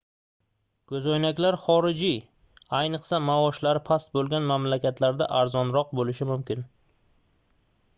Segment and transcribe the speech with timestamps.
[0.91, 2.17] koʻzoynaklar xorijiy
[2.79, 6.71] ayniqsa maoshlari past boʻlgan mamlakatlarda arzonroq boʻlishi mumkin